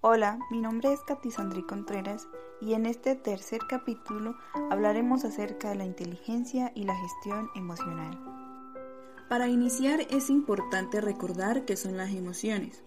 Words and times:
Hola, 0.00 0.38
mi 0.48 0.60
nombre 0.60 0.92
es 0.92 1.00
Katisandri 1.00 1.64
Contreras 1.64 2.28
y 2.60 2.74
en 2.74 2.86
este 2.86 3.16
tercer 3.16 3.58
capítulo 3.68 4.36
hablaremos 4.70 5.24
acerca 5.24 5.70
de 5.70 5.74
la 5.74 5.86
inteligencia 5.86 6.70
y 6.76 6.84
la 6.84 6.94
gestión 6.94 7.50
emocional. 7.56 8.16
Para 9.28 9.48
iniciar 9.48 10.02
es 10.08 10.30
importante 10.30 11.00
recordar 11.00 11.64
qué 11.64 11.76
son 11.76 11.96
las 11.96 12.12
emociones. 12.12 12.84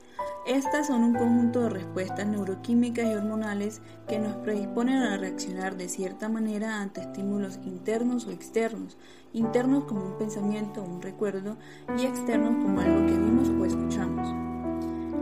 Estas 0.48 0.88
son 0.88 1.04
un 1.04 1.14
conjunto 1.14 1.64
de 1.64 1.70
respuestas 1.72 2.26
neuroquímicas 2.28 3.06
y 3.06 3.14
hormonales 3.14 3.82
que 4.08 4.18
nos 4.18 4.38
predisponen 4.38 5.04
a 5.04 5.18
reaccionar 5.18 5.76
de 5.76 5.90
cierta 5.90 6.30
manera 6.30 6.80
ante 6.80 7.02
estímulos 7.02 7.60
internos 7.66 8.26
o 8.26 8.32
externos, 8.32 8.98
internos 9.34 9.84
como 9.84 10.06
un 10.06 10.18
pensamiento 10.18 10.82
o 10.82 10.86
un 10.86 11.02
recuerdo 11.02 11.58
y 11.98 12.06
externos 12.06 12.52
como 12.64 12.80
algo 12.80 13.06
que 13.06 13.20
vimos 13.20 13.50
o 13.50 13.66
escuchamos. 13.66 14.51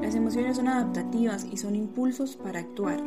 Las 0.09 0.15
emociones 0.15 0.57
son 0.57 0.67
adaptativas 0.67 1.45
y 1.45 1.57
son 1.57 1.75
impulsos 1.75 2.35
para 2.35 2.61
actuar. 2.61 2.99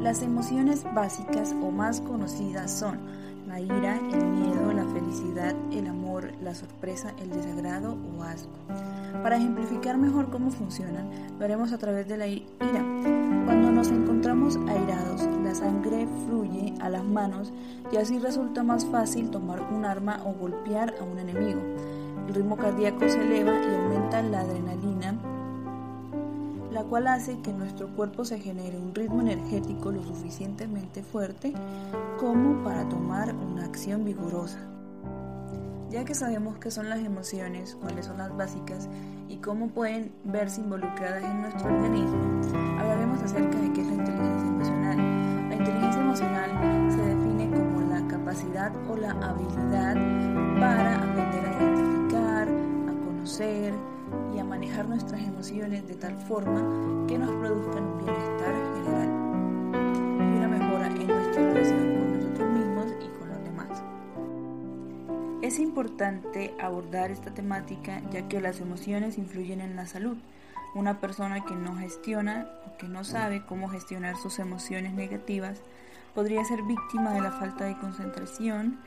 Las 0.00 0.20
emociones 0.20 0.84
básicas 0.96 1.54
o 1.62 1.70
más 1.70 2.00
conocidas 2.00 2.72
son 2.72 2.98
la 3.46 3.60
ira, 3.60 4.00
el 4.12 4.26
miedo, 4.26 4.72
la 4.72 4.84
felicidad, 4.86 5.54
el 5.70 5.86
amor, 5.86 6.32
la 6.42 6.56
sorpresa, 6.56 7.14
el 7.20 7.30
desagrado 7.30 7.96
o 8.18 8.24
asco. 8.24 8.50
Para 9.22 9.36
ejemplificar 9.36 9.96
mejor 9.96 10.28
cómo 10.28 10.50
funcionan, 10.50 11.08
lo 11.38 11.44
haremos 11.44 11.70
a 11.70 11.78
través 11.78 12.08
de 12.08 12.16
la 12.16 12.26
ira. 12.26 12.84
Cuando 13.44 13.70
nos 13.70 13.86
encontramos 13.92 14.58
airados, 14.66 15.22
la 15.44 15.54
sangre 15.54 16.08
fluye 16.26 16.74
a 16.80 16.88
las 16.88 17.04
manos 17.04 17.52
y 17.92 17.96
así 17.98 18.18
resulta 18.18 18.64
más 18.64 18.84
fácil 18.86 19.30
tomar 19.30 19.62
un 19.72 19.84
arma 19.84 20.20
o 20.24 20.32
golpear 20.32 20.96
a 21.00 21.04
un 21.04 21.20
enemigo. 21.20 21.60
El 22.26 22.34
ritmo 22.34 22.56
cardíaco 22.56 23.08
se 23.08 23.22
eleva 23.22 23.52
y 23.52 23.72
aumenta 23.76 24.20
la 24.20 24.40
adrenalina 24.40 25.14
la 26.76 26.84
cual 26.84 27.06
hace 27.06 27.40
que 27.40 27.54
nuestro 27.54 27.88
cuerpo 27.88 28.26
se 28.26 28.38
genere 28.38 28.76
un 28.76 28.94
ritmo 28.94 29.22
energético 29.22 29.90
lo 29.90 30.04
suficientemente 30.04 31.02
fuerte 31.02 31.54
como 32.18 32.62
para 32.62 32.86
tomar 32.86 33.34
una 33.34 33.64
acción 33.64 34.04
vigorosa. 34.04 34.58
Ya 35.88 36.04
que 36.04 36.14
sabemos 36.14 36.58
qué 36.58 36.70
son 36.70 36.90
las 36.90 36.98
emociones, 36.98 37.78
cuáles 37.80 38.04
son 38.04 38.18
las 38.18 38.36
básicas 38.36 38.90
y 39.26 39.38
cómo 39.38 39.68
pueden 39.68 40.12
verse 40.24 40.60
involucradas 40.60 41.24
en 41.24 41.40
nuestro 41.40 41.66
organismo, 41.66 42.42
hablaremos 42.78 43.22
acerca 43.22 43.58
de 43.58 43.72
qué 43.72 43.80
es 43.80 43.86
la 43.86 43.94
inteligencia 43.94 44.46
emocional. 44.46 45.48
La 45.48 45.56
inteligencia 45.56 46.02
emocional 46.02 46.90
se 46.92 47.00
define 47.00 47.50
como 47.56 47.80
la 47.88 48.06
capacidad 48.06 48.70
o 48.90 48.96
la 48.98 49.12
habilidad 49.12 49.94
para 50.60 50.96
aprender 50.96 51.46
a 51.46 51.62
identificar, 51.62 52.48
a 52.48 53.06
conocer, 53.06 53.72
y 54.34 54.38
a 54.38 54.44
manejar 54.44 54.88
nuestras 54.88 55.20
emociones 55.22 55.86
de 55.86 55.94
tal 55.94 56.16
forma 56.22 57.06
que 57.06 57.18
nos 57.18 57.30
produzcan 57.30 57.84
un 57.84 57.98
bienestar 57.98 58.54
general 58.74 59.08
y 60.18 60.36
una 60.36 60.48
mejora 60.48 60.86
en 60.86 61.06
nuestra 61.06 61.42
relación 61.42 61.94
con 61.96 62.16
nosotros 62.16 62.50
mismos 62.50 62.86
y 63.00 63.18
con 63.18 63.28
los 63.28 63.44
demás. 63.44 63.82
Es 65.42 65.58
importante 65.58 66.54
abordar 66.60 67.10
esta 67.10 67.32
temática 67.32 68.02
ya 68.10 68.28
que 68.28 68.40
las 68.40 68.60
emociones 68.60 69.18
influyen 69.18 69.60
en 69.60 69.76
la 69.76 69.86
salud. 69.86 70.16
Una 70.74 71.00
persona 71.00 71.44
que 71.44 71.54
no 71.54 71.76
gestiona 71.76 72.48
o 72.66 72.76
que 72.76 72.88
no 72.88 73.04
sabe 73.04 73.44
cómo 73.46 73.68
gestionar 73.68 74.16
sus 74.16 74.38
emociones 74.38 74.92
negativas 74.92 75.60
podría 76.14 76.44
ser 76.44 76.62
víctima 76.62 77.12
de 77.12 77.20
la 77.20 77.30
falta 77.30 77.64
de 77.64 77.78
concentración, 77.78 78.78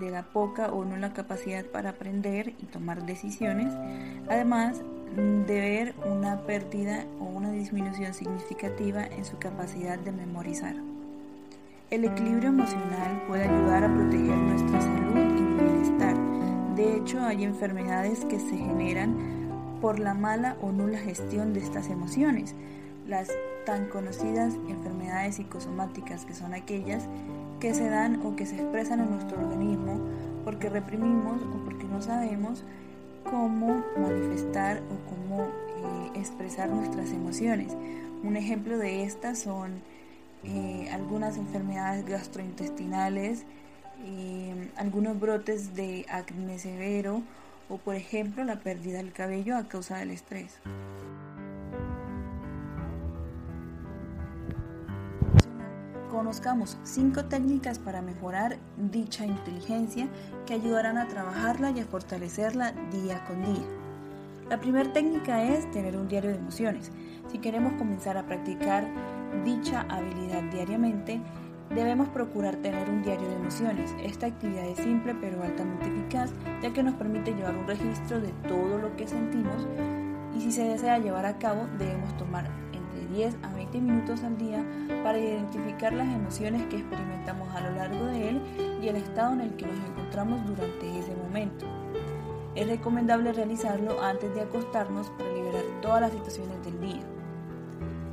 de 0.00 0.10
la 0.10 0.22
poca 0.24 0.72
o 0.72 0.84
no 0.84 0.96
la 0.96 1.12
capacidad 1.12 1.64
para 1.64 1.90
aprender 1.90 2.54
y 2.60 2.66
tomar 2.66 3.06
decisiones, 3.06 3.72
además 4.28 4.82
de 5.16 5.60
ver 5.60 5.94
una 6.06 6.40
pérdida 6.40 7.04
o 7.20 7.24
una 7.24 7.50
disminución 7.50 8.14
significativa 8.14 9.06
en 9.06 9.24
su 9.24 9.38
capacidad 9.38 9.98
de 9.98 10.12
memorizar. 10.12 10.74
El 11.90 12.04
equilibrio 12.04 12.48
emocional 12.48 13.22
puede 13.28 13.44
ayudar 13.44 13.84
a 13.84 13.94
proteger 13.94 14.36
nuestra 14.36 14.80
salud 14.80 15.16
y 15.16 15.62
bienestar. 15.62 16.16
De 16.74 16.96
hecho, 16.96 17.20
hay 17.22 17.44
enfermedades 17.44 18.24
que 18.24 18.40
se 18.40 18.56
generan 18.56 19.14
por 19.80 20.00
la 20.00 20.14
mala 20.14 20.56
o 20.60 20.72
nula 20.72 20.98
gestión 20.98 21.52
de 21.52 21.60
estas 21.60 21.90
emociones. 21.90 22.54
Las 23.06 23.28
tan 23.64 23.86
conocidas 23.88 24.54
enfermedades 24.68 25.36
psicosomáticas, 25.36 26.24
que 26.24 26.34
son 26.34 26.54
aquellas 26.54 27.06
que 27.64 27.72
se 27.72 27.88
dan 27.88 28.20
o 28.26 28.36
que 28.36 28.44
se 28.44 28.56
expresan 28.56 29.00
en 29.00 29.10
nuestro 29.10 29.40
organismo 29.40 29.98
porque 30.44 30.68
reprimimos 30.68 31.40
o 31.44 31.64
porque 31.64 31.84
no 31.84 32.02
sabemos 32.02 32.62
cómo 33.24 33.82
manifestar 33.96 34.82
o 34.92 35.08
cómo 35.08 35.44
eh, 35.44 36.20
expresar 36.20 36.68
nuestras 36.68 37.08
emociones. 37.08 37.74
Un 38.22 38.36
ejemplo 38.36 38.76
de 38.76 39.04
estas 39.04 39.38
son 39.38 39.80
eh, 40.42 40.90
algunas 40.92 41.38
enfermedades 41.38 42.04
gastrointestinales, 42.04 43.44
eh, 44.04 44.70
algunos 44.76 45.18
brotes 45.18 45.74
de 45.74 46.04
acné 46.10 46.58
severo 46.58 47.22
o 47.70 47.78
por 47.78 47.94
ejemplo 47.94 48.44
la 48.44 48.60
pérdida 48.60 48.98
del 48.98 49.14
cabello 49.14 49.56
a 49.56 49.68
causa 49.68 49.96
del 49.96 50.10
estrés. 50.10 50.60
Conozcamos 56.14 56.78
cinco 56.84 57.24
técnicas 57.24 57.80
para 57.80 58.00
mejorar 58.00 58.56
dicha 58.76 59.26
inteligencia 59.26 60.06
que 60.46 60.54
ayudarán 60.54 60.96
a 60.96 61.08
trabajarla 61.08 61.72
y 61.72 61.80
a 61.80 61.84
fortalecerla 61.84 62.72
día 62.92 63.24
con 63.26 63.42
día. 63.44 63.66
La 64.48 64.60
primera 64.60 64.92
técnica 64.92 65.42
es 65.42 65.68
tener 65.72 65.96
un 65.96 66.06
diario 66.06 66.30
de 66.30 66.36
emociones. 66.36 66.92
Si 67.32 67.38
queremos 67.38 67.72
comenzar 67.72 68.16
a 68.16 68.26
practicar 68.26 68.86
dicha 69.44 69.86
habilidad 69.88 70.44
diariamente, 70.52 71.20
debemos 71.74 72.08
procurar 72.10 72.54
tener 72.56 72.88
un 72.88 73.02
diario 73.02 73.28
de 73.28 73.34
emociones. 73.34 73.92
Esta 74.00 74.26
actividad 74.26 74.66
es 74.66 74.78
simple 74.78 75.16
pero 75.20 75.42
altamente 75.42 75.88
eficaz 75.88 76.30
ya 76.62 76.72
que 76.72 76.84
nos 76.84 76.94
permite 76.94 77.34
llevar 77.34 77.56
un 77.56 77.66
registro 77.66 78.20
de 78.20 78.32
todo 78.46 78.78
lo 78.78 78.94
que 78.96 79.08
sentimos 79.08 79.66
y 80.36 80.42
si 80.42 80.52
se 80.52 80.62
desea 80.62 80.98
llevar 80.98 81.26
a 81.26 81.38
cabo 81.38 81.66
debemos 81.76 82.16
tomar 82.16 82.48
10 83.14 83.36
a 83.42 83.54
20 83.54 83.80
minutos 83.80 84.24
al 84.24 84.36
día 84.36 84.64
para 85.04 85.18
identificar 85.18 85.92
las 85.92 86.08
emociones 86.08 86.66
que 86.66 86.78
experimentamos 86.78 87.48
a 87.54 87.60
lo 87.60 87.76
largo 87.76 88.04
de 88.06 88.30
él 88.30 88.40
y 88.82 88.88
el 88.88 88.96
estado 88.96 89.34
en 89.34 89.40
el 89.40 89.56
que 89.56 89.66
nos 89.66 89.78
encontramos 89.88 90.44
durante 90.46 90.98
ese 90.98 91.14
momento. 91.14 91.66
Es 92.56 92.68
recomendable 92.68 93.32
realizarlo 93.32 94.02
antes 94.02 94.34
de 94.34 94.40
acostarnos 94.40 95.10
para 95.10 95.32
liberar 95.32 95.64
todas 95.80 96.00
las 96.00 96.12
situaciones 96.12 96.62
del 96.64 96.80
día. 96.80 97.02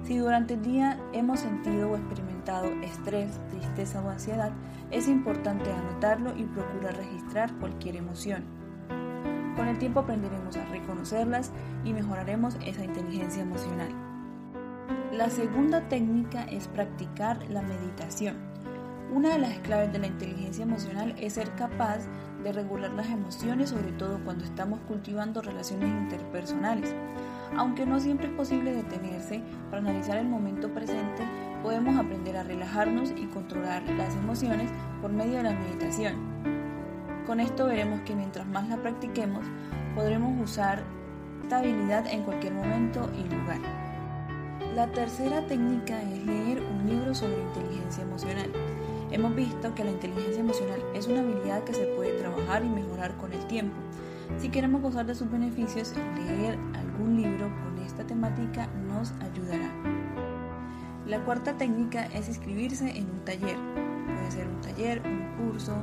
Si 0.03 0.17
durante 0.17 0.53
el 0.56 0.62
día 0.62 1.00
hemos 1.13 1.39
sentido 1.39 1.91
o 1.91 1.95
experimentado 1.95 2.68
estrés, 2.83 3.39
tristeza 3.50 4.01
o 4.01 4.09
ansiedad, 4.09 4.51
es 4.91 5.07
importante 5.07 5.72
anotarlo 5.72 6.35
y 6.38 6.44
procurar 6.44 6.95
registrar 6.97 7.51
cualquier 7.59 7.95
emoción. 7.95 8.44
Con 9.56 9.68
el 9.68 9.78
tiempo 9.78 10.01
aprenderemos 10.01 10.56
a 10.57 10.66
reconocerlas 10.66 11.51
y 11.83 11.94
mejoraremos 11.94 12.57
esa 12.66 12.83
inteligencia 12.83 13.44
emocional. 13.44 14.11
La 15.22 15.30
segunda 15.30 15.88
técnica 15.88 16.46
es 16.46 16.68
practicar 16.68 17.48
la 17.48 17.62
meditación. 17.62 18.38
Una 19.14 19.30
de 19.30 19.38
las 19.38 19.59
claves 19.59 19.94
de 19.94 20.00
la 20.00 20.08
inteligencia 20.08 20.64
emocional 20.64 21.14
es 21.20 21.34
ser 21.34 21.54
capaz 21.54 22.00
de 22.44 22.52
regular 22.52 22.90
las 22.94 23.08
emociones, 23.08 23.70
sobre 23.70 23.92
todo 23.92 24.20
cuando 24.26 24.44
estamos 24.44 24.80
cultivando 24.88 25.44
relaciones 25.44 25.90
interpersonales. 25.90 26.96
Aunque 27.56 27.86
no 27.86 28.00
siempre 28.00 28.30
es 28.30 28.34
posible 28.34 28.74
detenerse 28.74 29.44
para 29.70 29.84
analizar 29.84 30.18
el 30.18 30.28
momento 30.28 30.74
presente, 30.74 31.22
podemos 31.62 32.00
aprender 32.00 32.36
a 32.36 32.44
relajarnos 32.44 33.12
y 33.12 33.28
controlar 33.28 33.84
las 33.92 34.16
emociones 34.16 34.72
por 35.04 35.12
medio 35.12 35.38
de 35.38 35.44
la 35.44 35.54
meditación. 35.54 36.16
Con 37.28 37.40
esto 37.40 37.68
veremos 37.68 38.02
que 38.08 38.16
mientras 38.16 38.48
más 38.48 38.68
la 38.70 38.78
practiquemos, 38.78 39.46
podremos 39.94 40.42
usar 40.42 40.81
esta 41.44 41.60
habilidad 41.60 42.08
en 42.08 42.24
cualquier 42.24 42.56
momento 42.56 43.08
y 43.16 43.30
lugar. 43.30 43.91
La 44.76 44.88
tercera 44.88 45.46
técnica 45.48 46.02
es 46.02 46.25
leer 46.25 46.62
un 46.62 46.90
libro 46.90 47.13
sobre 47.13 47.42
inteligencia 47.42 48.04
emocional. 48.04 48.50
Hemos 49.12 49.36
visto 49.36 49.75
que 49.75 49.84
la 49.84 49.92
inteligencia 49.92 50.40
emocional 50.40 50.81
es 50.96 51.08
una 51.08 51.19
habilidad 51.19 51.66
que 51.66 51.74
se 51.74 51.88
puede 51.88 52.18
trabajar 52.18 52.63
y 52.63 52.69
mejorar 52.69 53.18
con 53.18 53.34
el 53.34 53.46
tiempo. 53.48 53.75
Si 54.38 54.48
queremos 54.48 54.81
gozar 54.81 55.06
de 55.06 55.16
sus 55.16 55.30
beneficios, 55.30 55.94
leer 56.16 56.58
algún 56.74 57.22
libro 57.22 57.52
con 57.63 57.84
esta 57.84 58.08
temática 58.08 58.68
nos 58.88 59.12
ayudará. 59.19 59.69
La 61.06 61.19
cuarta 61.25 61.57
técnica 61.57 62.06
es 62.06 62.30
inscribirse 62.30 62.98
en 62.98 63.10
un 63.10 63.25
taller. 63.25 63.57
Puede 64.06 64.31
ser 64.31 64.48
un 64.48 64.62
taller, 64.62 65.02
un 65.06 65.50
curso, 65.52 65.75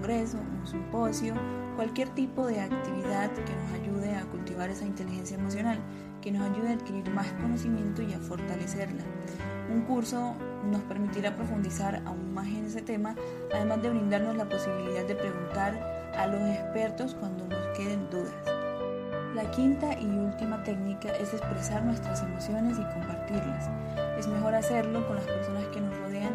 congreso, 0.00 0.38
un 0.38 0.66
simposio, 0.66 1.34
cualquier 1.76 2.08
tipo 2.10 2.46
de 2.46 2.58
actividad 2.58 3.30
que 3.32 3.54
nos 3.54 3.72
ayude 3.82 4.14
a 4.16 4.22
cultivar 4.24 4.70
esa 4.70 4.86
inteligencia 4.86 5.36
emocional 5.36 5.78
que 6.22 6.32
nos 6.32 6.50
ayude 6.50 6.70
a 6.70 6.72
adquirir 6.72 7.10
más 7.10 7.26
conocimiento 7.34 8.00
y 8.00 8.14
a 8.14 8.18
fortalecerla. 8.18 9.02
Un 9.70 9.82
curso 9.82 10.34
nos 10.70 10.80
permitirá 10.84 11.36
profundizar 11.36 12.02
aún 12.06 12.32
más 12.32 12.46
en 12.46 12.64
ese 12.64 12.80
tema, 12.80 13.14
además 13.54 13.82
de 13.82 13.90
brindarnos 13.90 14.36
la 14.36 14.48
posibilidad 14.48 15.04
de 15.04 15.14
preguntar 15.14 15.78
a 16.16 16.26
los 16.26 16.40
expertos 16.48 17.14
cuando 17.14 17.46
nos 17.46 17.76
queden 17.76 18.08
dudas. 18.08 18.34
La 19.34 19.50
quinta 19.50 19.98
y 19.98 20.06
última 20.06 20.62
técnica 20.62 21.10
es 21.10 21.34
expresar 21.34 21.84
nuestras 21.84 22.22
emociones 22.22 22.78
y 22.78 22.82
compartir 22.82 23.38
compartirlas. 23.38 23.70
Es 24.18 24.26
mejor 24.28 24.54
hacerlo 24.54 25.06
con 25.06 25.16
las 25.16 25.26
personas 25.26 25.64
que 25.68 25.80
nos 25.80 25.96
rodean 25.98 26.32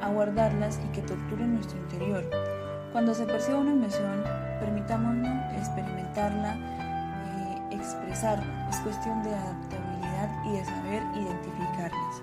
a 0.00 0.08
guardarlas 0.08 0.78
y 0.84 0.92
que 0.92 1.02
torturen 1.02 1.54
nuestro 1.54 1.78
interior. 1.78 2.57
Cuando 2.92 3.14
se 3.14 3.26
perciba 3.26 3.58
una 3.58 3.72
emoción, 3.72 4.24
permitámonos 4.60 5.52
experimentarla, 5.54 6.54
eh, 6.56 7.62
expresarla. 7.70 8.68
Es 8.70 8.78
cuestión 8.78 9.22
de 9.22 9.34
adaptabilidad 9.34 10.44
y 10.46 10.52
de 10.52 10.64
saber 10.64 11.02
identificarlas. 11.14 12.22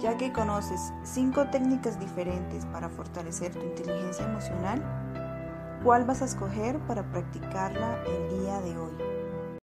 Ya 0.00 0.16
que 0.16 0.32
conoces 0.32 0.92
cinco 1.04 1.46
técnicas 1.46 1.98
diferentes 1.98 2.66
para 2.66 2.88
fortalecer 2.88 3.52
tu 3.52 3.60
inteligencia 3.60 4.26
emocional, 4.26 4.82
¿cuál 5.84 6.04
vas 6.04 6.22
a 6.22 6.24
escoger 6.24 6.78
para 6.80 7.04
practicarla 7.04 8.02
el 8.04 8.40
día 8.40 8.60
de 8.60 8.76
hoy? 8.76 9.15